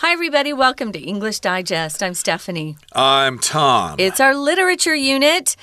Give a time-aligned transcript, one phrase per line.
[0.00, 0.52] Hi, everybody.
[0.52, 2.02] Welcome to English Digest.
[2.02, 2.76] I'm Stephanie.
[2.92, 3.96] I'm Tom.
[3.98, 5.56] It's our literature unit.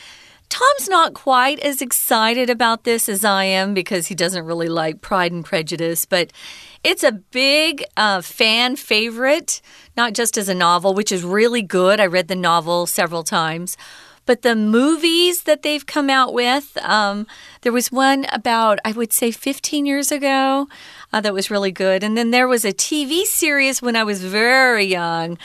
[0.49, 5.01] Tom's not quite as excited about this as I am because he doesn't really like
[5.01, 6.33] Pride and Prejudice, but
[6.83, 9.61] it's a big uh, fan favorite,
[9.95, 11.99] not just as a novel, which is really good.
[11.99, 13.77] I read the novel several times.
[14.25, 17.27] But the movies that they've come out with, um,
[17.61, 20.67] there was one about, I would say, 15 years ago
[21.13, 22.03] uh, that was really good.
[22.03, 25.37] And then there was a TV series when I was very young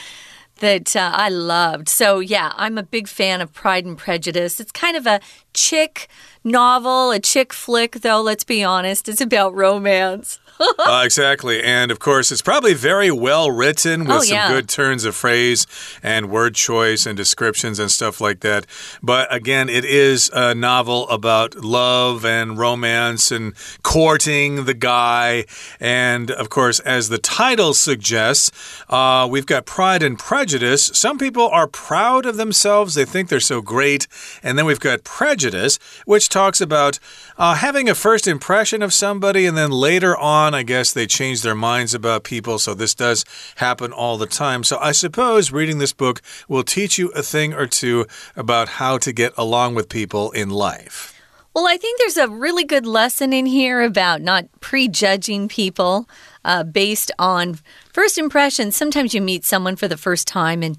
[0.57, 1.87] that uh, I loved.
[1.87, 4.59] So, yeah, I'm a big fan of Pride and Prejudice.
[4.59, 5.21] It's kind of a
[5.53, 6.09] chick
[6.43, 9.07] novel, a chick flick, though, let's be honest.
[9.07, 10.39] It's about romance.
[10.79, 11.63] uh, exactly.
[11.63, 14.49] And of course, it's probably very well written with Oh, some yeah.
[14.49, 15.65] good turns of phrase
[16.03, 18.65] and word choice and descriptions and stuff like that.
[19.01, 25.45] But again, it is a novel about love and romance and courting the guy.
[25.79, 28.51] And of course, as the title suggests,
[28.89, 30.87] uh, we've got Pride and Prejudice.
[30.93, 34.07] Some people are proud of themselves, they think they're so great.
[34.43, 36.99] And then we've got Prejudice, which talks about
[37.37, 41.41] uh, having a first impression of somebody and then later on, I guess they change
[41.41, 42.59] their minds about people.
[42.59, 44.63] So this does happen all the time.
[44.63, 48.05] So I suppose reading this book will teach you a thing or two
[48.35, 51.15] about how to get along with people in life.
[51.53, 56.07] Well, I think there's a really good lesson in here about not prejudging people
[56.45, 57.59] uh, based on
[57.91, 58.75] first impressions.
[58.75, 60.77] Sometimes you meet someone for the first time and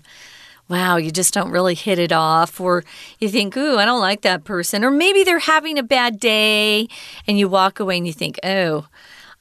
[0.70, 2.84] wow, you just don't really hit it off, or
[3.18, 6.86] you think, ooh, I don't like that person, or maybe they're having a bad day,
[7.26, 8.86] and you walk away and you think, oh,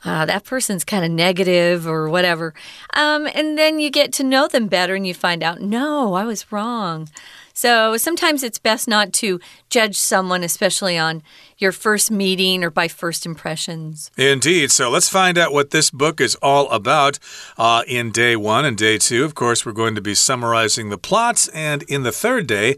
[0.06, 2.54] uh, that person's kind of negative or whatever.
[2.94, 6.26] Um, and then you get to know them better and you find out, no, I
[6.26, 7.10] was wrong.
[7.54, 11.22] So sometimes it's best not to judge someone, especially on
[11.58, 14.12] your first meeting or by first impressions.
[14.16, 14.72] Indeed.
[14.72, 17.20] So let's find out what this book is all about
[17.58, 19.26] uh, in day one and day two.
[19.26, 22.78] Of course, we're going to be summarizing the plots, and in the third day,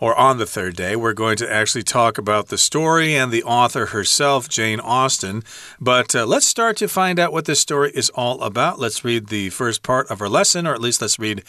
[0.00, 3.44] or on the third day, we're going to actually talk about the story and the
[3.44, 5.42] author herself, Jane Austen.
[5.80, 8.78] But uh, let's start to find out what this story is all about.
[8.78, 11.44] Let's read the first part of our lesson, or at least let's read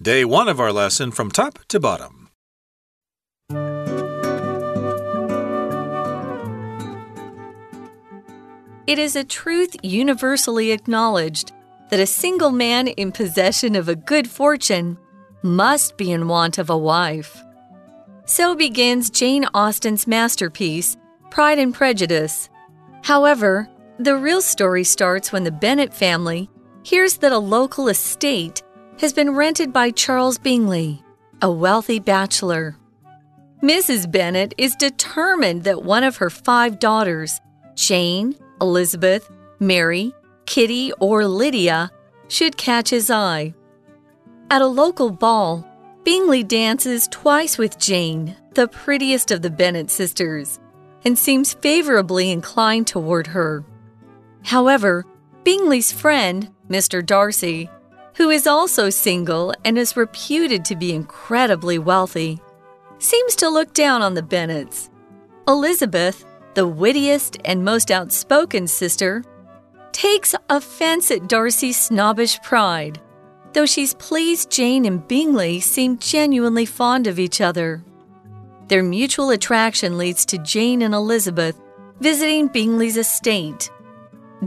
[0.00, 2.30] day one of our lesson from top to bottom.
[8.86, 11.52] It is a truth universally acknowledged
[11.90, 14.96] that a single man in possession of a good fortune
[15.42, 17.42] must be in want of a wife.
[18.28, 20.96] So begins Jane Austen's masterpiece,
[21.30, 22.48] Pride and Prejudice.
[23.02, 23.68] However,
[24.00, 26.50] the real story starts when the Bennet family
[26.82, 28.64] hears that a local estate
[28.98, 31.04] has been rented by Charles Bingley,
[31.40, 32.76] a wealthy bachelor.
[33.62, 34.10] Mrs.
[34.10, 37.40] Bennet is determined that one of her five daughters,
[37.76, 40.12] Jane, Elizabeth, Mary,
[40.46, 41.92] Kitty, or Lydia,
[42.26, 43.54] should catch his eye.
[44.50, 45.64] At a local ball,
[46.06, 50.60] Bingley dances twice with Jane, the prettiest of the Bennet sisters,
[51.04, 53.64] and seems favorably inclined toward her.
[54.44, 55.04] However,
[55.42, 57.04] Bingley's friend, Mr.
[57.04, 57.68] Darcy,
[58.14, 62.40] who is also single and is reputed to be incredibly wealthy,
[63.00, 64.90] seems to look down on the Bennets.
[65.48, 66.24] Elizabeth,
[66.54, 69.24] the wittiest and most outspoken sister,
[69.90, 73.00] takes offense at Darcy's snobbish pride,
[73.56, 77.82] though she's pleased Jane and Bingley seem genuinely fond of each other.
[78.68, 81.58] Their mutual attraction leads to Jane and Elizabeth
[81.98, 83.70] visiting Bingley's estate.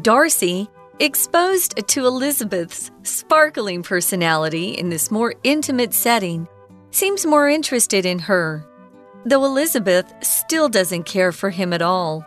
[0.03, 6.47] Darcy, exposed to Elizabeth's sparkling personality in this more intimate setting,
[6.91, 8.63] seems more interested in her,
[9.25, 12.23] though Elizabeth still doesn't care for him at all.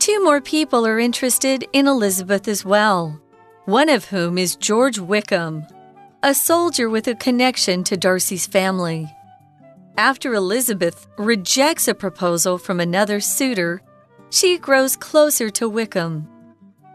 [0.00, 3.20] Two more people are interested in Elizabeth as well,
[3.66, 5.64] one of whom is George Wickham,
[6.24, 9.06] a soldier with a connection to Darcy's family.
[9.98, 13.82] After Elizabeth rejects a proposal from another suitor,
[14.30, 16.26] she grows closer to Wickham,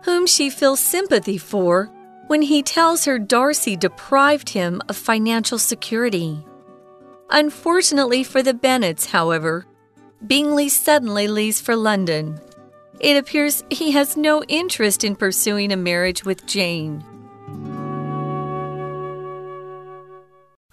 [0.04, 1.92] whom she feels sympathy for
[2.26, 6.44] when he tells her Darcy deprived him of financial security.
[7.30, 9.68] Unfortunately for the Bennets, however,
[10.26, 12.40] Bingley suddenly leaves for London.
[13.00, 17.04] It appears he has no interest in pursuing a marriage with Jane.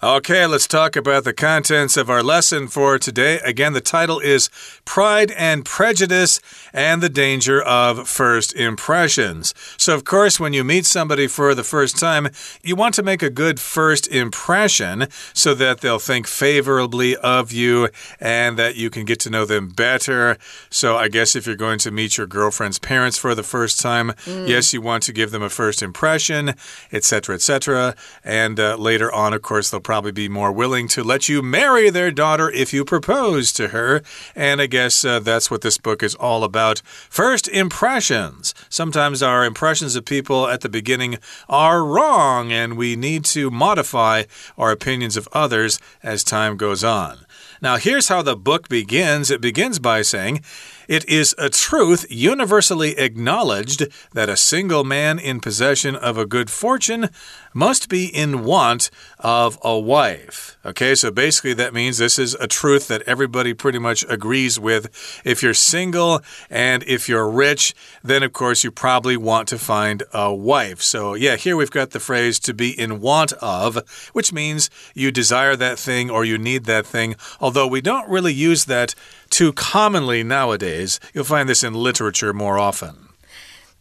[0.03, 3.39] Okay, let's talk about the contents of our lesson for today.
[3.43, 4.47] Again, the title is
[4.85, 6.39] Pride and Prejudice
[6.71, 9.55] and the Danger of First Impressions.
[9.75, 12.27] So, of course, when you meet somebody for the first time,
[12.61, 17.89] you want to make a good first impression so that they'll think favorably of you
[18.19, 20.37] and that you can get to know them better.
[20.69, 24.09] So, I guess if you're going to meet your girlfriend's parents for the first time,
[24.25, 24.47] mm.
[24.47, 26.53] yes, you want to give them a first impression,
[26.91, 27.95] etc., etc.
[28.23, 31.89] And uh, later on, of course, they'll probably be more willing to let you marry
[31.89, 34.01] their daughter if you propose to her.
[34.35, 36.79] And I guess uh, that's what this book is all about.
[37.09, 38.53] First impressions.
[38.67, 44.23] Sometimes our impressions of people at the beginning are wrong, and we need to modify
[44.57, 47.19] our opinions of others as time goes on.
[47.61, 50.43] Now, here's how the book begins it begins by saying,
[50.87, 56.49] it is a truth universally acknowledged that a single man in possession of a good
[56.49, 57.09] fortune
[57.53, 58.89] must be in want
[59.19, 60.57] of a wife.
[60.63, 65.21] Okay, so basically that means this is a truth that everybody pretty much agrees with.
[65.25, 67.73] If you're single and if you're rich,
[68.03, 70.81] then of course you probably want to find a wife.
[70.81, 75.11] So, yeah, here we've got the phrase to be in want of, which means you
[75.11, 78.93] desire that thing or you need that thing, although we don't really use that
[79.29, 80.99] too commonly nowadays.
[81.13, 83.07] You'll find this in literature more often.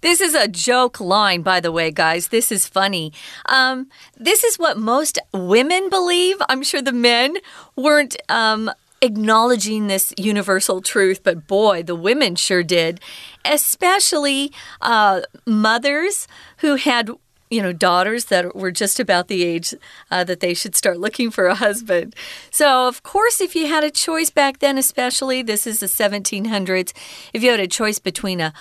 [0.02, 2.28] This is a joke line, by the way, guys.
[2.28, 3.12] This is funny.
[3.46, 6.36] Um, this is what most women believe.
[6.48, 7.36] I'm sure the men
[7.76, 8.16] weren't.
[8.28, 8.70] Um,
[9.02, 12.98] acknowledging this universal truth, but boy, the women sure did,
[13.44, 14.50] especially
[14.80, 16.26] uh, mothers
[16.58, 17.10] who had
[17.50, 19.74] you know, daughters that were just about the age
[20.10, 22.14] uh, that they should start looking for a husband.
[22.50, 26.92] So, of course, if you had a choice back then, especially, this is the 1700s,
[27.32, 28.52] if you had a choice between a,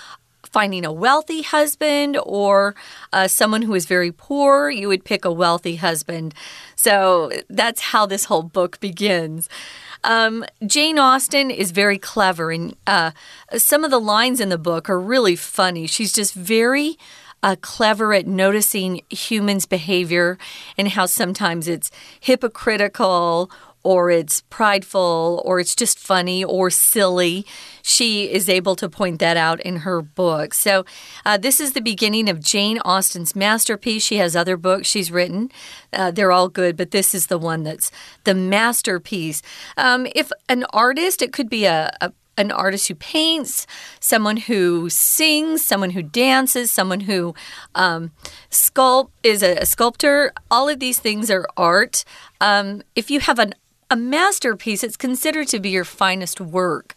[0.56, 2.74] finding a wealthy husband or
[3.12, 6.32] uh, someone who is very poor, you would pick a wealthy husband.
[6.76, 9.48] So that's how this whole book begins.
[10.04, 13.10] Um, Jane Austen is very clever, and uh,
[13.56, 15.86] some of the lines in the book are really funny.
[15.86, 16.96] She's just very
[17.46, 20.36] uh, clever at noticing humans' behavior
[20.76, 23.48] and how sometimes it's hypocritical
[23.84, 27.46] or it's prideful or it's just funny or silly.
[27.82, 30.54] She is able to point that out in her book.
[30.54, 30.84] So,
[31.24, 34.02] uh, this is the beginning of Jane Austen's masterpiece.
[34.02, 35.52] She has other books she's written,
[35.92, 37.92] uh, they're all good, but this is the one that's
[38.24, 39.40] the masterpiece.
[39.76, 43.66] Um, if an artist, it could be a, a an artist who paints,
[44.00, 47.34] someone who sings, someone who dances, someone who
[47.74, 48.10] um,
[48.50, 50.32] sculpt is a, a, sculptor.
[50.50, 52.04] All of these things are art.
[52.40, 53.54] Um, if you have an
[53.90, 56.94] a masterpiece, it's considered to be your finest work.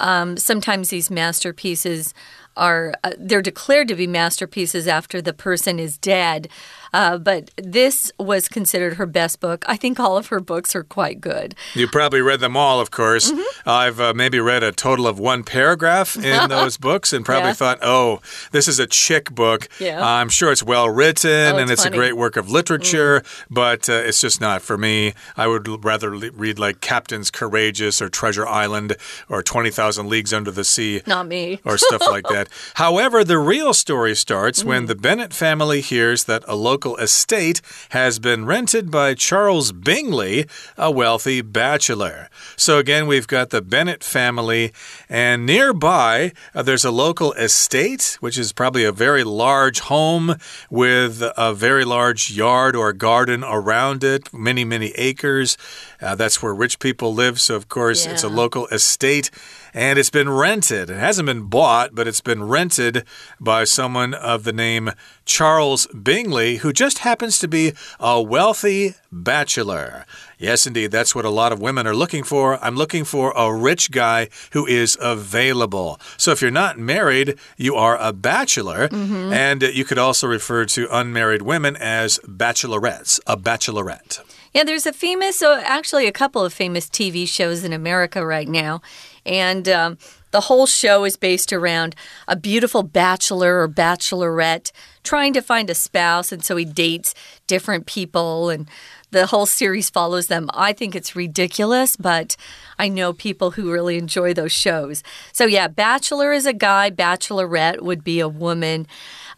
[0.00, 2.14] Um, sometimes these masterpieces
[2.58, 6.48] are uh, they're declared to be masterpieces after the person is dead.
[6.92, 9.64] Uh, but this was considered her best book.
[9.68, 11.54] I think all of her books are quite good.
[11.74, 13.30] You probably read them all, of course.
[13.30, 13.86] Mm -hmm.
[13.86, 17.56] I've uh, maybe read a total of one paragraph in those books and probably yeah.
[17.56, 18.20] thought, oh,
[18.50, 19.68] this is a chick book.
[19.78, 20.22] Yeah.
[20.22, 23.26] I'm sure it's well written oh, and it's, it's a great work of literature, mm.
[23.50, 25.12] but uh, it's just not for me.
[25.36, 28.96] I would rather read like Captain's Courageous or Treasure Island
[29.28, 31.02] or 20,000 Leagues Under the Sea.
[31.06, 31.58] Not me.
[31.64, 32.47] or stuff like that.
[32.74, 34.66] However, the real story starts mm.
[34.66, 39.72] when the Bennet family hears that a local local estate has been rented by Charles
[39.72, 40.46] Bingley,
[40.76, 42.28] a wealthy bachelor.
[42.56, 44.72] So, again, we've got the Bennet family,
[45.08, 50.36] and nearby uh, there's a local estate, which is probably a very large home
[50.70, 55.58] with a very large yard or garden around it, many, many acres.
[56.00, 57.40] Uh, that's where rich people live.
[57.40, 58.12] So, of course, yeah.
[58.12, 59.30] it's a local estate
[59.78, 60.90] and it's been rented.
[60.90, 63.04] It hasn't been bought, but it's been rented
[63.38, 64.90] by someone of the name
[65.24, 70.04] Charles Bingley, who just happens to be a wealthy bachelor.
[70.36, 72.58] Yes, indeed, that's what a lot of women are looking for.
[72.62, 76.00] I'm looking for a rich guy who is available.
[76.16, 79.32] So if you're not married, you are a bachelor, mm -hmm.
[79.32, 84.24] and you could also refer to unmarried women as bachelorettes, a bachelorette.
[84.54, 88.48] Yeah, there's a famous, so actually, a couple of famous TV shows in America right
[88.48, 88.80] now.
[89.28, 89.98] And um,
[90.30, 91.94] the whole show is based around
[92.26, 94.72] a beautiful bachelor or bachelorette
[95.04, 96.32] trying to find a spouse.
[96.32, 97.14] And so he dates
[97.48, 98.68] different people, and
[99.10, 100.48] the whole series follows them.
[100.54, 102.36] I think it's ridiculous, but
[102.78, 105.02] I know people who really enjoy those shows.
[105.32, 108.86] So, yeah, bachelor is a guy, bachelorette would be a woman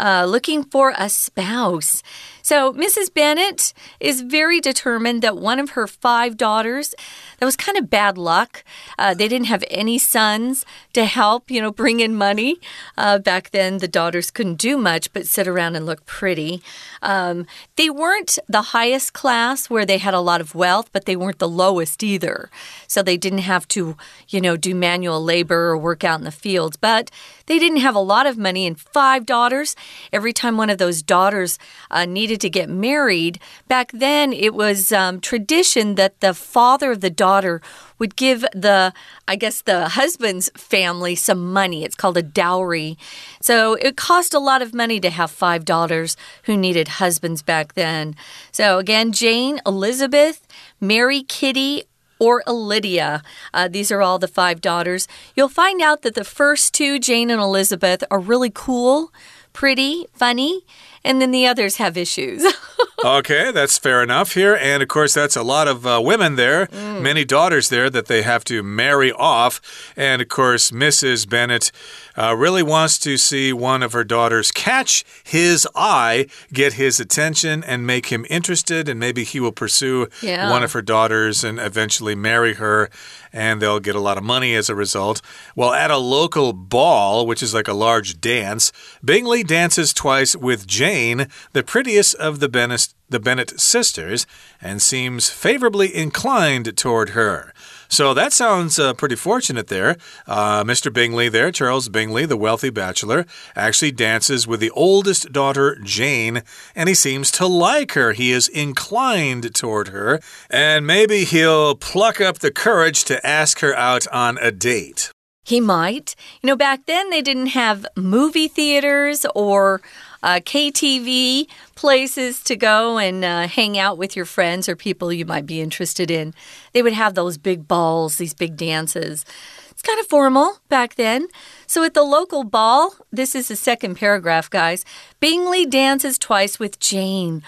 [0.00, 2.02] uh, looking for a spouse.
[2.42, 3.12] So, Mrs.
[3.12, 6.94] Bennet is very determined that one of her five daughters,
[7.38, 8.64] that was kind of bad luck.
[8.98, 10.64] Uh, they didn't have any sons
[10.94, 12.56] to help, you know, bring in money.
[12.96, 16.62] Uh, back then, the daughters couldn't do much but sit around and look pretty.
[17.02, 21.16] Um, they weren't the highest class where they had a lot of wealth, but they
[21.16, 22.48] weren't the lowest either.
[22.86, 23.94] So they didn't have to,
[24.28, 26.78] you know, do manual labor or work out in the fields.
[26.78, 27.10] But
[27.44, 29.76] they didn't have a lot of money and five daughters.
[30.14, 31.58] Every time one of those daughters
[31.90, 33.38] uh, needed to get married,
[33.68, 37.60] back then it was um, tradition that the father of the daughter
[38.00, 38.92] would give the,
[39.28, 41.84] I guess, the husband's family some money.
[41.84, 42.98] It's called a dowry.
[43.40, 47.74] So it cost a lot of money to have five daughters who needed husbands back
[47.74, 48.16] then.
[48.50, 50.48] So again, Jane, Elizabeth,
[50.80, 51.84] Mary, Kitty,
[52.18, 53.22] or Lydia.
[53.54, 55.06] Uh, these are all the five daughters.
[55.34, 59.12] You'll find out that the first two, Jane and Elizabeth, are really cool,
[59.52, 60.64] pretty, funny
[61.04, 62.44] and then the others have issues.
[63.04, 64.56] okay, that's fair enough here.
[64.60, 67.00] And of course, that's a lot of uh, women there, mm.
[67.00, 69.60] many daughters there that they have to marry off.
[69.96, 71.28] And of course, Mrs.
[71.28, 71.72] Bennet
[72.16, 77.64] uh, really wants to see one of her daughters catch his eye, get his attention,
[77.64, 78.88] and make him interested.
[78.88, 80.50] And maybe he will pursue yeah.
[80.50, 82.90] one of her daughters and eventually marry her
[83.32, 85.22] and they'll get a lot of money as a result.
[85.54, 88.72] Well, at a local ball, which is like a large dance,
[89.04, 94.26] Bingley dances twice with Jane, the prettiest of the Bennet, the Bennet sisters,
[94.60, 97.52] and seems favorably inclined toward her.
[97.88, 99.96] So that sounds uh, pretty fortunate there.
[100.26, 100.92] Uh, Mr.
[100.92, 106.42] Bingley there, Charles Bingley, the wealthy bachelor, actually dances with the oldest daughter, Jane,
[106.76, 108.12] and he seems to like her.
[108.12, 113.74] He is inclined toward her, and maybe he'll pluck up the courage to ask her
[113.74, 115.10] out on a date.
[115.44, 116.14] He might.
[116.42, 119.80] You know, back then they didn't have movie theaters or
[120.22, 125.24] uh, KTV places to go and uh, hang out with your friends or people you
[125.24, 126.34] might be interested in.
[126.72, 129.24] They would have those big balls, these big dances.
[129.70, 131.28] It's kind of formal back then.
[131.66, 134.84] So at the local ball, this is the second paragraph, guys.
[135.20, 137.42] Bingley dances twice with Jane.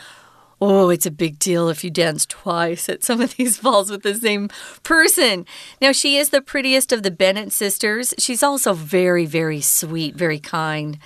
[0.65, 4.03] Oh, it's a big deal if you dance twice at some of these balls with
[4.03, 4.49] the same
[4.85, 5.45] person.
[5.81, 8.15] Now, she is the prettiest of the Bennet sisters.
[8.17, 10.99] She's also very, very sweet, very kind.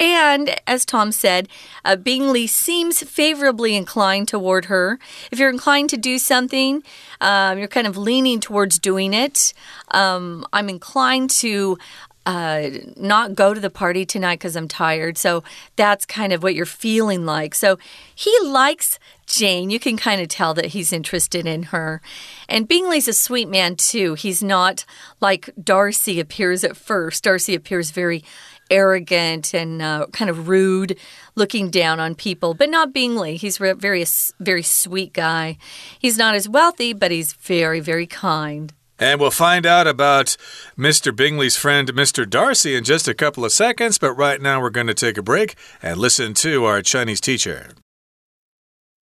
[0.00, 1.48] And as Tom said,
[1.84, 4.98] uh, Bingley seems favorably inclined toward her.
[5.32, 6.82] If you're inclined to do something,
[7.20, 9.52] um, you're kind of leaning towards doing it.
[9.90, 11.78] Um, I'm inclined to
[12.26, 15.16] uh, not go to the party tonight because I'm tired.
[15.16, 15.42] So
[15.76, 17.54] that's kind of what you're feeling like.
[17.54, 17.78] So
[18.14, 19.70] he likes Jane.
[19.70, 22.02] You can kind of tell that he's interested in her.
[22.46, 24.12] And Bingley's a sweet man, too.
[24.12, 24.84] He's not
[25.22, 27.24] like Darcy appears at first.
[27.24, 28.22] Darcy appears very
[28.69, 30.97] arrogant and uh, kind of rude,
[31.35, 33.37] looking down on people, but not Bingley.
[33.37, 34.05] He's a very,
[34.39, 35.57] very sweet guy.
[35.99, 38.73] He's not as wealthy, but he's very, very kind.
[38.99, 40.37] And we'll find out about
[40.77, 41.13] Mr.
[41.13, 42.29] Bingley's friend, Mr.
[42.29, 43.97] Darcy, in just a couple of seconds.
[43.97, 47.71] But right now, we're going to take a break and listen to our Chinese teacher.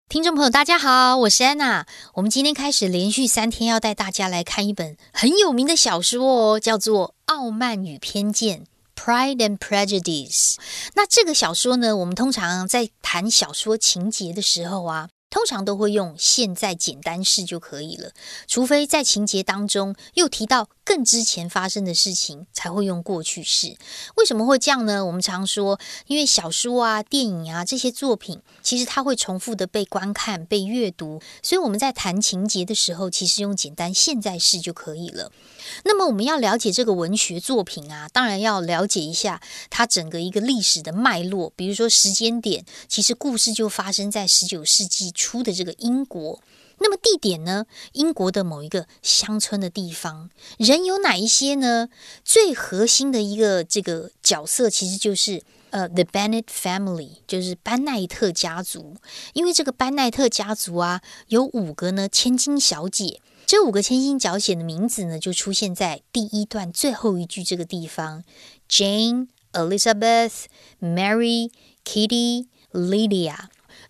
[0.08, 1.86] 听众朋友，大家好，我是安娜。
[2.16, 8.60] 我们今天开始连续三天要带大家来看一本很有名的小说哦，叫做《傲慢与偏见》。
[8.97, 10.57] Pride and Prejudice。
[10.95, 15.11] 那这个小说呢，我们通常在谈小说情节的时候啊。
[15.37, 18.13] 通常都会用现在简单式就可以了，
[18.49, 23.77] 除非在情节当中又提到更之前发生的事情，才会用过去式。
[24.15, 25.05] 为什么会这样呢？
[25.05, 35.31] 我们常说，因为小说啊、电影啊这些作品，其实它会重复的被观看、被阅读，所以我们在谈情节的时候，其实用简单现在式就可以了。
[35.85, 46.41] 那么我们要了解这个文学作品啊，当然要了解一下它整个一个历史的脉络，比如说时间点，其实故事就发生在十九世纪初出的这个英国。
[46.79, 47.65] 那么地点呢？
[47.95, 50.29] 英国的某一个乡村的地方，
[50.59, 51.89] 人有哪一些呢？
[52.23, 58.95] 最核心的一个这个角色，其实就是呃，The Bennett Family，就是班奈特家族。
[59.33, 63.23] 因为这个班奈特家族啊，有五个呢千金小姐。
[63.47, 68.23] 这五个千金小姐的名字呢，就出现在第一段最后一句这个地方
[68.69, 70.45] ：Jane、Elizabeth、
[70.83, 71.51] Mary、
[71.85, 73.37] Kitty、Lydia。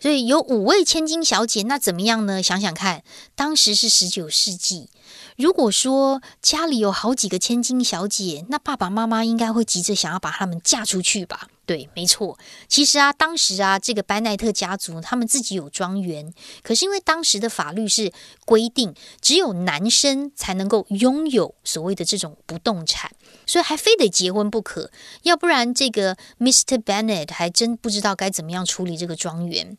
[0.01, 2.43] 所以有五位千金小姐，那怎么样呢？
[2.43, 3.03] 想想看，
[3.35, 4.91] 当时是十九世纪。
[5.37, 11.49] 如果说家里有好几个千金小姐，那爸爸妈妈应该会急着想要把她们嫁出去吧？
[11.67, 12.39] 对，没错。
[12.69, 18.13] 其实啊，当时啊，这个班奈特家族他们自己有庄园，可是因为当时的法律是
[18.45, 23.11] 规定，只有男生才能够拥有所谓的这种不动产，
[23.47, 24.91] 所以还非得结婚不可，
[25.23, 26.83] 要不然这个 Mr.
[26.83, 29.77] Bennet 还真不知道该怎么样处理这个庄园。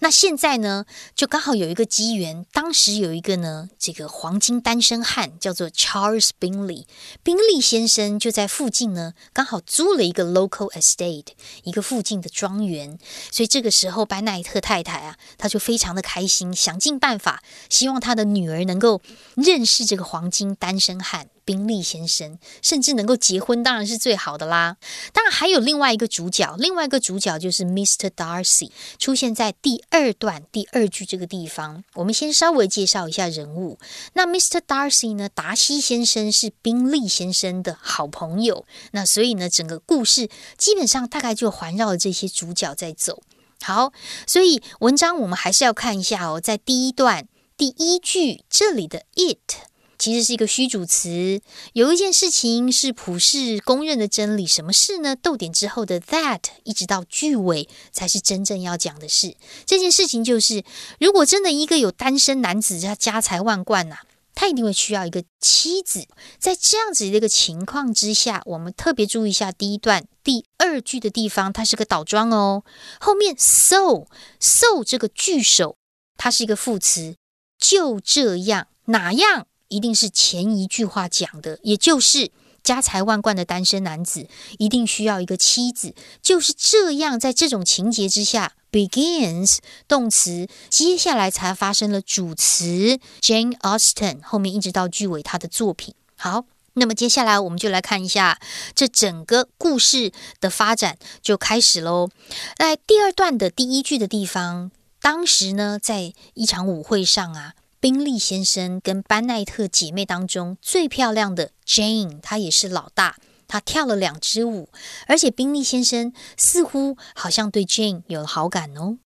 [0.00, 0.84] 那现在呢，
[1.14, 6.84] 就刚好有一个机缘，当时有一个呢，这个黄金单身汉叫做 Charles Bingley，
[7.22, 11.28] 宾利先生就在附近呢，刚好租了一个 local estate，
[11.64, 12.98] 一个附近的庄园。
[13.30, 19.00] 所以这个时候，班奈特太太啊，她就非常的开心，想尽办法，希望她的女儿能够
[19.36, 21.28] 认识这个黄金单身汉。
[21.48, 24.76] 宾利先生甚至能够结婚，当然是最好的啦。
[25.14, 28.10] 当然还有另外一个主角，另外一个主角就是 Mr.
[28.10, 31.82] Darcy，出现在第二段第二句这个地方。
[31.94, 33.78] 我们先稍微介绍一下人物。
[34.12, 34.60] 那 Mr.
[34.60, 38.66] Darcy 呢，达西先生是宾利先生的好朋友。
[38.90, 40.28] 那所以呢，整个故事
[40.58, 43.22] 基本上大概就环绕着这些主角在走。
[43.62, 43.94] 好，
[44.26, 47.26] 所以文章我们还是要看一下哦，在第一段
[47.56, 49.67] 第一句这里的 it。
[49.98, 51.40] 其实是一个虚主词。
[51.72, 55.16] 有一件事情是普世公认的真理，什么事呢？
[55.16, 59.36] 逗点之后的 that 一直到句尾才是真正要讲的事。
[59.66, 60.62] 这件事情就是，
[61.00, 63.96] 如果真的一个有单身男子他家财万贯呐，
[64.34, 66.06] 他一定会需要一个妻子。
[66.38, 72.62] 在这样子的一个情况之下，我们特别注意一下第一段第二句的地方，它是个倒装哦。
[73.00, 74.06] 后面 so
[74.38, 75.76] so 这个句首，
[76.16, 77.16] 它是一个副词，
[77.58, 79.47] 就这样哪样？
[79.68, 82.30] 一定是前一句话讲的，也就是
[82.62, 84.26] 家财万贯的单身男子
[84.58, 87.18] 一定需要一个妻子，就是这样。
[87.18, 95.94] 在这种情节之下，begins 动词接下来才发生了主词 Jane Austen 后面一直到句尾他的作品。
[96.16, 96.44] 好，
[96.74, 98.38] 那么接下来我们就来看一下
[98.74, 102.10] 这整个故事的发展就开始喽。
[102.56, 104.70] 在第二段的第一句的地方，
[105.00, 107.54] 当时呢，在一场舞会上啊。
[107.80, 113.16] 宾利先生跟班奈特姐妹当中最漂亮的 Jane，她也是老大，
[113.46, 114.68] 她跳了两支舞，
[115.06, 118.98] 而且宾利先生似乎好像对 Jane 有了好感哦。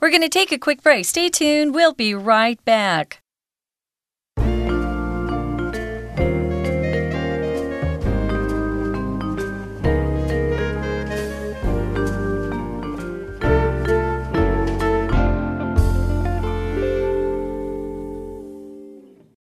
[0.00, 1.04] We're gonna take a quick break.
[1.04, 1.72] Stay tuned.
[1.72, 3.19] We'll be right back.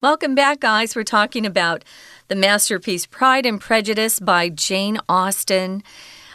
[0.09, 0.95] Welcome back, guys.
[0.95, 1.83] We're talking about
[2.29, 5.83] the masterpiece Pride and Prejudice by Jane Austen.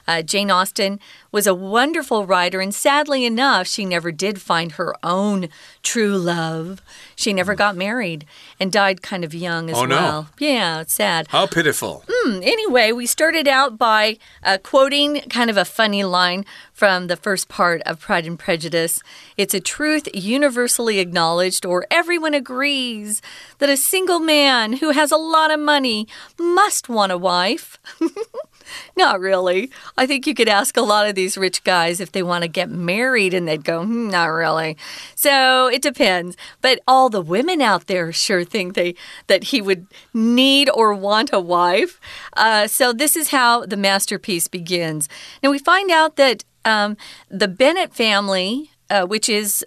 [0.07, 0.99] Uh, Jane Austen
[1.31, 5.49] was a wonderful writer, and sadly enough, she never did find her own
[5.83, 6.83] true love.
[7.17, 8.27] She never got married
[8.61, 10.23] and died kind of young as oh, well.
[10.23, 10.27] No.
[10.39, 11.29] Yeah, it's sad.
[11.29, 12.05] How pitiful.
[12.27, 17.17] Mm, anyway, we started out by uh, quoting kind of a funny line from the
[17.17, 19.01] first part of Pride and Prejudice.
[19.37, 23.23] It's a truth universally acknowledged, or everyone agrees,
[23.59, 27.79] that a single man who has a lot of money must want a wife.
[28.97, 29.71] Not really.
[29.97, 32.49] I think you could ask a lot of these rich guys if they want to
[32.49, 34.77] get married and they'd go, hmm, not really.
[35.15, 36.37] So it depends.
[36.61, 38.95] But all the women out there sure think they
[39.27, 42.01] that he would need or want a wife.
[42.35, 45.09] Uh, so this is how the masterpiece begins.
[45.43, 46.97] Now we find out that um,
[47.29, 49.65] the Bennet family, uh, which is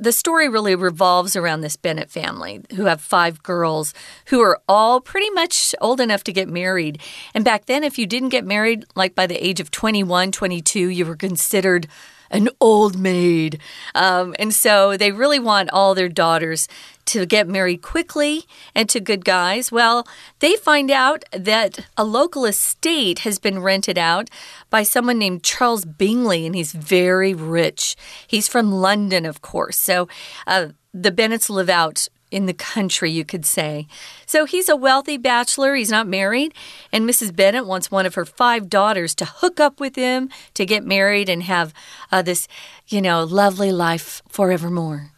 [0.00, 3.92] the story really revolves around this Bennet family who have five girls
[4.26, 7.00] who are all pretty much old enough to get married.
[7.34, 10.88] And back then, if you didn't get married, like by the age of 21, 22,
[10.88, 11.86] you were considered
[12.30, 13.58] an old maid.
[13.94, 16.68] Um, and so they really want all their daughters
[17.06, 19.72] to get married quickly and to good guys.
[19.72, 20.06] Well,
[20.38, 24.30] they find out that a local estate has been rented out
[24.70, 27.96] by someone named Charles Bingley, and he's very rich.
[28.26, 29.76] He's from London, of course.
[29.76, 30.06] So
[30.46, 33.86] uh, the Bennets live out in the country, you could say.
[34.26, 35.74] So he's a wealthy bachelor.
[35.74, 36.54] He's not married.
[36.92, 37.34] And Mrs.
[37.34, 41.28] Bennet wants one of her five daughters to hook up with him to get married
[41.28, 41.74] and have
[42.12, 42.48] uh, this,
[42.88, 45.10] you know, lovely life forevermore.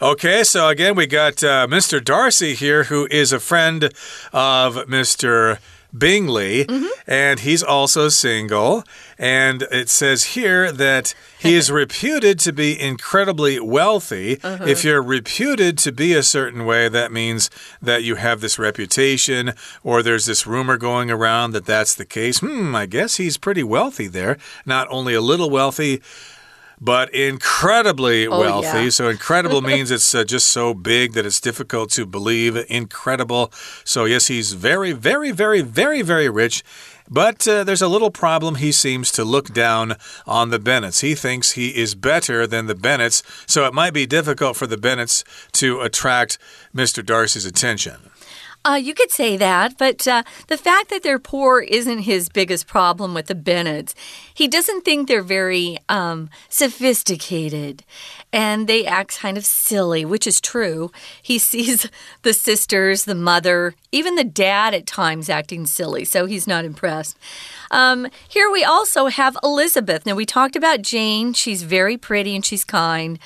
[0.00, 2.02] Okay, so again, we got uh, Mr.
[2.02, 3.84] Darcy here, who is a friend
[4.32, 5.58] of Mr.
[5.96, 6.88] Bingley, mm -hmm.
[7.06, 8.82] and he's also single.
[9.18, 14.38] And it says here that he is reputed to be incredibly wealthy.
[14.42, 14.68] Uh -huh.
[14.68, 17.50] If you're reputed to be a certain way, that means
[17.84, 22.40] that you have this reputation, or there's this rumor going around that that's the case.
[22.40, 24.36] Hmm, I guess he's pretty wealthy there.
[24.64, 26.00] Not only a little wealthy
[26.82, 28.84] but incredibly oh, wealthy.
[28.84, 28.90] Yeah.
[28.90, 32.56] So incredible means it's uh, just so big that it's difficult to believe.
[32.68, 33.52] Incredible.
[33.84, 36.64] So, yes, he's very, very, very, very, very rich.
[37.08, 38.56] But uh, there's a little problem.
[38.56, 39.94] He seems to look down
[40.26, 41.02] on the Bennets.
[41.02, 44.78] He thinks he is better than the Bennets, so it might be difficult for the
[44.78, 46.38] Bennets to attract
[46.74, 47.04] Mr.
[47.04, 48.10] Darcy's attention.
[48.64, 52.68] Uh, you could say that, but uh, the fact that they're poor isn't his biggest
[52.68, 53.94] problem with the Bennets.
[54.32, 57.82] He doesn't think they're very um, sophisticated
[58.32, 60.92] and they act kind of silly, which is true.
[61.20, 61.88] He sees
[62.22, 67.18] the sisters, the mother, even the dad at times acting silly, so he's not impressed.
[67.72, 70.06] Um, here we also have Elizabeth.
[70.06, 71.32] Now, we talked about Jane.
[71.32, 73.18] She's very pretty and she's kind.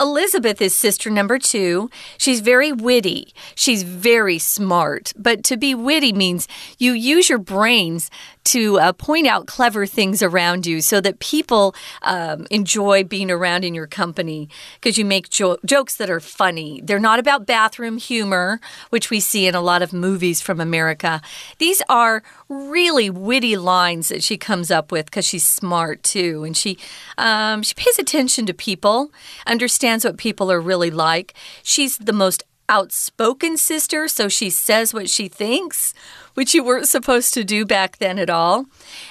[0.00, 1.90] Elizabeth is sister number two.
[2.16, 3.34] She's very witty.
[3.54, 5.12] She's very smart.
[5.14, 8.10] But to be witty means you use your brains
[8.44, 13.64] to uh, point out clever things around you so that people um, enjoy being around
[13.64, 16.80] in your company because you make jo jokes that are funny.
[16.82, 21.20] They're not about bathroom humor, which we see in a lot of movies from America.
[21.58, 26.44] These are really witty lines that she comes up with because she's smart too.
[26.44, 26.78] And she,
[27.18, 29.12] um, she pays attention to people,
[29.46, 31.34] understands what people are really like.
[31.62, 35.92] She's the most outspoken sister, so she says what she thinks,
[36.34, 38.66] which you weren't supposed to do back then at all.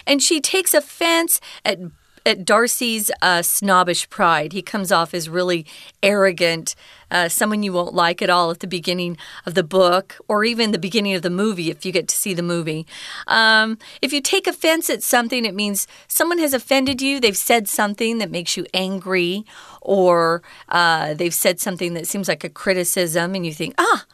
[0.08, 1.78] And she takes offense at
[2.30, 4.54] at Darcy's uh, snobbish pride.
[4.54, 5.66] He comes off as really
[6.04, 6.76] arrogant,
[7.10, 10.72] uh, someone you won't like at all at the beginning of the book, or even
[10.72, 12.86] the beginning of the movie if you get to see the movie.
[13.26, 17.20] Um, if you take offense at something, it means someone has offended you.
[17.20, 19.44] They've said something that makes you angry,
[19.82, 24.06] or uh, they've said something that seems like a criticism, and you think, ah,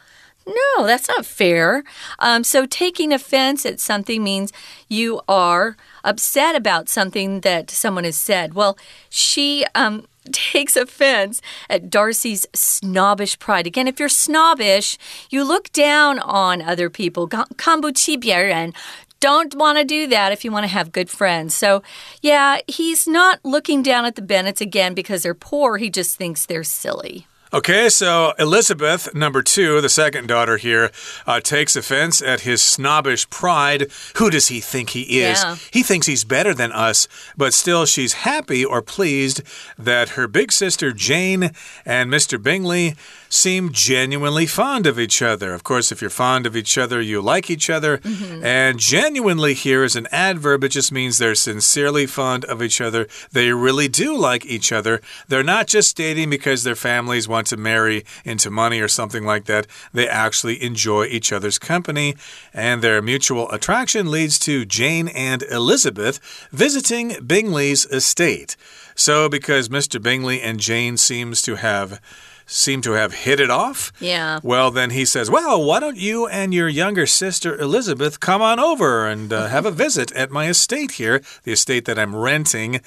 [0.47, 1.85] no, that's not fair.
[2.19, 4.53] Um, so taking offense at something means
[4.89, 8.55] you are upset about something that someone has said.
[8.55, 8.77] Well,
[9.09, 9.65] she.
[9.75, 13.67] Um, takes offense at Darcy's snobbish pride.
[13.67, 14.99] Again, if you're snobbish,
[15.31, 17.27] you look down on other people.
[17.57, 18.73] 看不起别人
[19.21, 21.55] don't want to do that if you want to have good friends.
[21.55, 21.83] So,
[22.23, 25.77] yeah, he's not looking down at the Bennets again because they're poor.
[25.77, 27.27] He just thinks they're silly.
[27.56, 30.92] Okay, so Elizabeth, number two, the second daughter here,
[31.26, 33.90] uh, takes offense at his snobbish pride.
[34.18, 35.42] Who does he think he is?
[35.42, 35.56] Yeah.
[35.72, 39.42] He thinks he's better than us, but still she's happy or pleased
[39.78, 41.52] that her big sister Jane
[41.86, 42.44] and Mr.
[42.44, 42.96] Bingley
[43.30, 45.54] seem genuinely fond of each other.
[45.54, 47.98] Of course, if you're fond of each other, you like each other.
[47.98, 48.46] Mm -hmm.
[48.46, 53.08] And genuinely here is an adverb, it just means they're sincerely fond of each other.
[53.32, 55.02] They really do like each other.
[55.28, 59.46] They're not just dating because their families want to marry into money or something like
[59.46, 59.68] that.
[59.94, 62.16] They actually enjoy each other's company,
[62.54, 66.20] and their mutual attraction leads to Jane and Elizabeth
[66.52, 68.56] visiting Bingley's estate.
[68.96, 70.02] So, because Mr.
[70.02, 72.00] Bingley and Jane seems to have
[72.46, 73.92] seem to have hit it off.
[74.00, 74.40] Yeah.
[74.44, 78.60] Well, then he says, Well, why don't you and your younger sister Elizabeth come on
[78.60, 82.82] over and uh, have a visit at my estate here, the estate that I'm renting?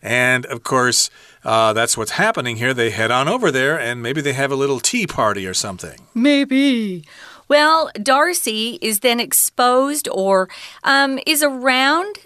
[0.00, 1.10] And of course,
[1.44, 2.72] uh, that's what's happening here.
[2.72, 6.06] They head on over there and maybe they have a little tea party or something.
[6.14, 7.04] Maybe.
[7.48, 10.48] Well, Darcy is then exposed or
[10.84, 12.18] um, is around,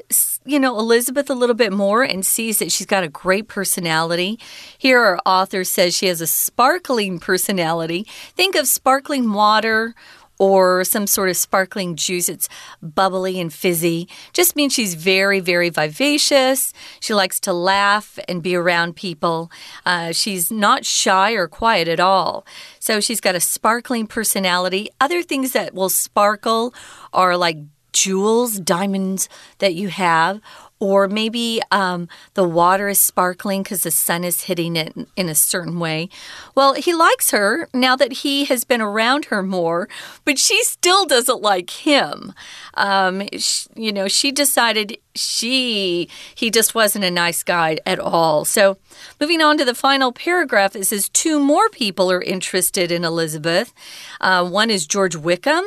[0.44, 4.38] you know, Elizabeth a little bit more and sees that she's got a great personality.
[4.76, 8.06] Here, our author says she has a sparkling personality.
[8.34, 9.94] Think of sparkling water
[10.42, 12.28] or some sort of sparkling juice.
[12.28, 12.48] It's
[12.82, 14.08] bubbly and fizzy.
[14.32, 16.72] Just means she's very, very vivacious.
[16.98, 19.52] She likes to laugh and be around people.
[19.86, 22.44] Uh, she's not shy or quiet at all.
[22.80, 24.88] So she's got a sparkling personality.
[25.00, 26.74] Other things that will sparkle
[27.12, 27.58] are like
[27.92, 29.28] jewels, diamonds
[29.58, 30.40] that you have,
[30.82, 35.34] or maybe um, the water is sparkling because the sun is hitting it in a
[35.34, 36.08] certain way.
[36.56, 39.88] Well, he likes her now that he has been around her more,
[40.24, 42.32] but she still doesn't like him.
[42.74, 48.44] Um, she, you know, she decided she he just wasn't a nice guy at all.
[48.44, 48.76] So,
[49.20, 53.72] moving on to the final paragraph, it says two more people are interested in Elizabeth.
[54.20, 55.62] Uh, one is George Wickham.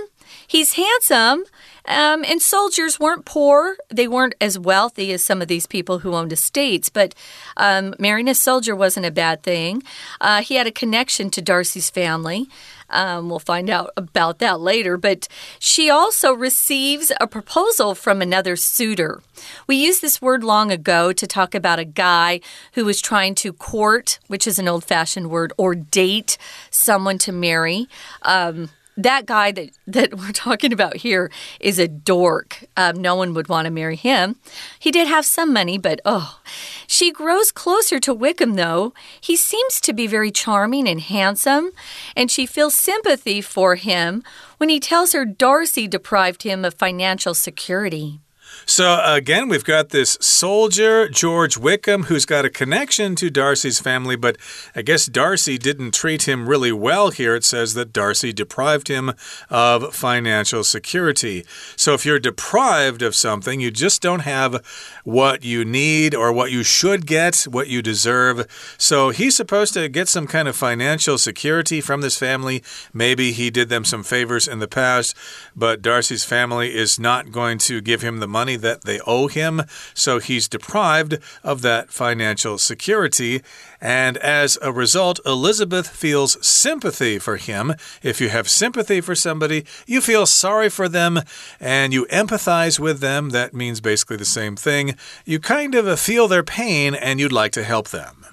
[0.46, 1.46] He's handsome
[1.88, 3.78] um, and soldiers weren't poor.
[3.90, 7.14] They weren't as wealthy as some of these people who owned estates, but
[7.58, 9.84] um, marrying a soldier wasn't a bad thing.
[10.20, 12.48] Uh, he had a connection to Darcy's family.
[12.90, 14.98] Um, we'll find out about that later.
[14.98, 15.28] But
[15.60, 19.22] she also receives a proposal from another suitor.
[19.68, 22.42] We used this word long ago to talk about a guy
[22.74, 26.38] who was trying to court, which is an old fashioned word, or date
[26.70, 27.88] someone to marry.
[28.22, 32.64] Um, that guy that, that we're talking about here is a dork.
[32.78, 34.38] Um, no one would want to marry him.
[34.80, 36.40] He did have some money, but oh.
[36.88, 38.94] She grows closer to Wickham, though.
[39.20, 41.72] He seems to be very charming and handsome,
[42.16, 44.24] and she feels sympathy for him
[44.58, 48.22] when he tells her Darcy deprived him of financial security.
[48.68, 54.16] So, again, we've got this soldier, George Wickham, who's got a connection to Darcy's family,
[54.16, 54.38] but
[54.76, 57.36] I guess Darcy didn't treat him really well here.
[57.36, 59.14] It says that Darcy deprived him
[59.52, 61.46] of financial security.
[61.76, 64.66] So, if you're deprived of something, you just don't have
[65.04, 68.48] what you need or what you should get, what you deserve.
[68.80, 72.64] So, he's supposed to get some kind of financial security from this family.
[72.92, 75.16] Maybe he did them some favors in the past,
[75.56, 79.64] but Darcy's family is not going to give him the money that they owe him,
[79.94, 83.42] so he's deprived of that financial security.
[83.80, 87.76] And as a result, Elizabeth feels sympathy for him.
[88.02, 91.22] If you have sympathy for somebody, you feel sorry for them
[91.60, 93.30] and you empathize with them.
[93.30, 94.96] That means basically the same thing.
[95.26, 98.26] You kind of feel their pain and you'd like to help them.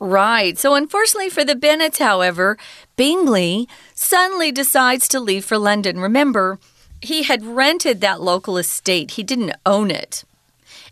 [0.00, 0.56] Right.
[0.58, 2.56] So, unfortunately for the Bennets, however,
[2.96, 5.98] Bingley suddenly decides to leave for London.
[5.98, 6.58] Remember,
[7.00, 10.24] he had rented that local estate, he didn't own it.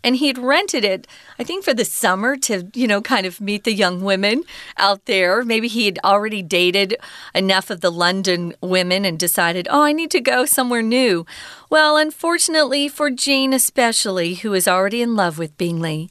[0.03, 1.07] And he had rented it,
[1.39, 4.43] I think, for the summer to, you know, kind of meet the young women
[4.77, 5.43] out there.
[5.43, 6.95] Maybe he had already dated
[7.33, 11.25] enough of the London women and decided, oh, I need to go somewhere new.
[11.69, 16.09] Well, unfortunately for Jane, especially, who is already in love with Bingley,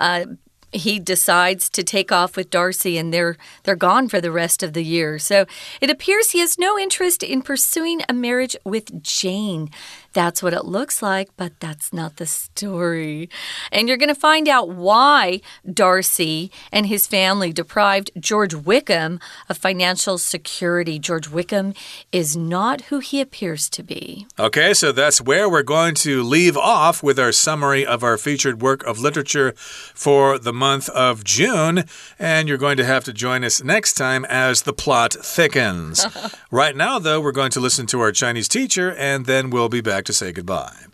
[0.00, 0.24] uh,
[0.72, 4.72] he decides to take off with Darcy and they're they're gone for the rest of
[4.72, 5.18] the year.
[5.18, 5.46] So
[5.80, 9.70] it appears he has no interest in pursuing a marriage with Jane.
[10.18, 13.30] That's what it looks like, but that's not the story.
[13.70, 15.40] And you're going to find out why
[15.72, 20.98] Darcy and his family deprived George Wickham of financial security.
[20.98, 21.72] George Wickham
[22.10, 24.26] is not who he appears to be.
[24.40, 28.60] Okay, so that's where we're going to leave off with our summary of our featured
[28.60, 31.84] work of literature for the month of June.
[32.18, 36.04] And you're going to have to join us next time as the plot thickens.
[36.50, 39.80] right now, though, we're going to listen to our Chinese teacher and then we'll be
[39.80, 40.88] back to say goodbye.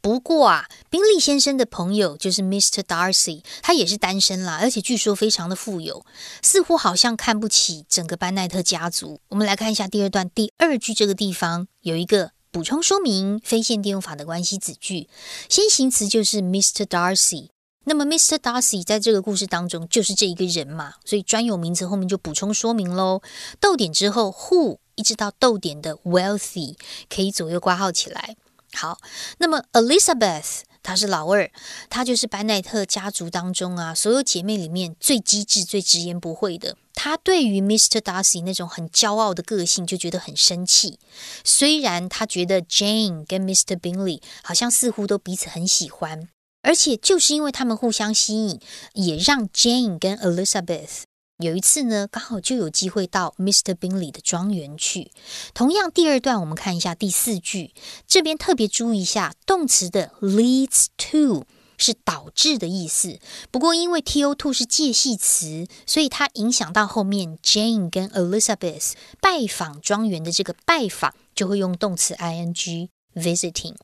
[0.00, 2.80] 不过啊，宾利先生的朋友就是 Mr.
[2.82, 6.06] Darcy，他也是单身啦，而且据说非常的富有，
[6.42, 9.20] 似乎好像看不起整个班奈特家族。
[9.30, 15.08] 我们来看一下第二段第二句这个地方有一个补充说明非限定用法的关系子句，
[15.48, 16.84] 先行词就是 Mr.
[16.84, 17.48] Darcy。
[17.88, 18.36] 那么 Mr.
[18.38, 23.22] Darcy 在这个故事当中就是这一个人嘛，所以专有名词后面就补充说明喽。
[23.58, 26.76] 逗点之后 who 一直到逗点的 wealthy
[27.08, 28.36] 可以左右挂号起来。
[28.74, 28.98] 好，
[29.38, 31.50] 那么 Elizabeth 她是老二，
[31.88, 36.76] 她就是班奈特家族当中啊，所有姐妹里面最机智、最直言不讳的。
[36.92, 38.00] 她对于 Mr.
[38.00, 40.98] Darcy 那种很骄傲的个性就觉得很生气。
[41.44, 43.78] 虽然她觉得 Jane 跟 Mr.
[43.78, 46.28] Bingley 好像似乎都彼此很喜欢，
[46.62, 48.60] 而且就是因为他们互相吸引，
[48.92, 51.02] 也让 Jane 跟 Elizabeth。
[51.38, 53.74] 有一次呢，刚好就有机会到 Mr.
[53.74, 55.10] Bingley 的庄园去。
[55.52, 57.74] 同样，第二段我们看一下第四句，
[58.06, 61.44] 这边特别注意一下动词的 leads to
[61.76, 63.18] 是导致的意思。
[63.50, 73.74] 不过因为 to to 是介系词，所以它影响到后面 Jane 跟 Elizabeth 拜访庄园的这个拜访，就会用动词 ing visiting。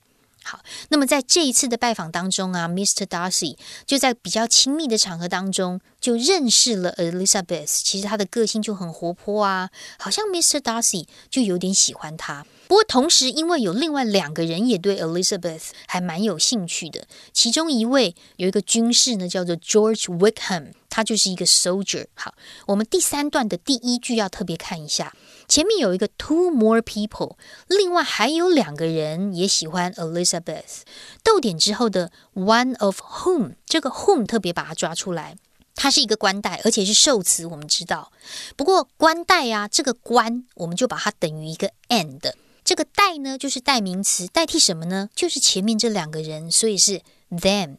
[0.45, 3.07] 好，那么在这一次的拜访当中啊，Mr.
[3.07, 7.67] Darcy 就在比较亲密的场合当中就认识了 Elizabeth。
[7.67, 10.59] 其实她的个性就很活泼啊，好像 Mr.
[10.59, 12.45] Darcy 就有点喜欢她。
[12.67, 22.07] 不过同时，因为有另外两个人也对 Elizabeth 还蛮有兴趣的，其中一位有一个军士呢，叫做 George Wickham，他就是一个 soldier。
[22.15, 22.35] 好，
[22.67, 25.15] 我们第三段的第一句要特别看一下。
[25.49, 30.83] 前面有一个 two more people，另外还有两个人也喜欢 Elizabeth。
[31.23, 35.37] 逗点之后的 one of whom，这个 whom 特别把它抓出来，
[35.75, 38.13] 它是一个冠带，而且是受词，我们知道。
[38.57, 42.33] 不过冠带呀，这个冠我们就把它等于一个 and，
[42.65, 45.09] 这个代呢就是代名词，代替什么呢？
[45.15, 47.79] 就是前面这两个人，所以是 them。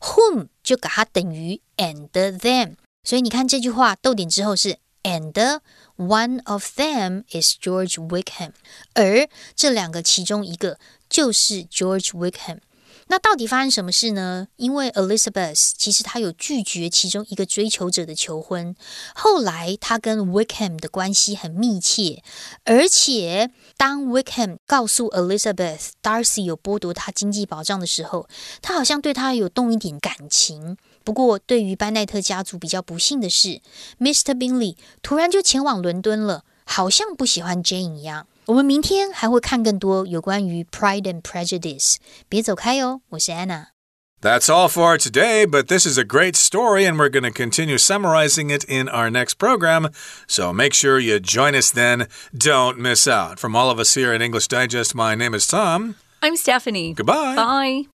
[0.00, 5.60] whom 就把它等于 and them，所以你看这句话逗点之后是 and。
[5.96, 8.50] One of them is George Wickham，
[8.94, 12.58] 而这两个其中一个就是 George Wickham。
[13.06, 14.48] 那到底发生什么事呢？
[14.56, 18.74] 因为 Elizabeth 其实她有拒绝其中一个追求者的求婚，
[19.14, 22.24] 后来她跟 Wickham 的关系很密切，
[22.64, 28.26] 而且当 Wickham 告诉 Elizabeth Darcy 有剥夺她经济保障的时候，
[28.60, 30.76] 她好像对她有动一点感情。
[31.03, 33.61] 不过，对于班奈特家族比较不幸的是，
[33.99, 34.35] Mr.
[34.35, 38.27] Bingley 突然就前往伦敦了，好像不喜欢 Jane 一样。
[38.45, 43.01] 我们明天还会看更多有关于 Pride and Prejudice，别走开哦！
[43.09, 47.77] 我是 Anna。That's all for today, but this is a great story, and we're going to continue
[47.77, 49.93] summarizing it in our next program.
[50.27, 52.07] So make sure you join us then.
[52.37, 53.39] Don't miss out.
[53.39, 55.95] From all of us here at English Digest, my name is Tom.
[56.21, 56.93] I'm Stephanie.
[56.93, 57.35] Goodbye.
[57.35, 57.92] Bye.